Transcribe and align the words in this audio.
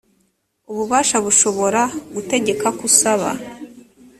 ububasha 0.71 1.17
bushobora 1.25 1.81
gutegeka 2.13 2.67
ko 2.77 2.81
usaba 2.89 3.29